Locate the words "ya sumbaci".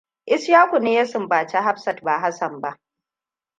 0.93-1.57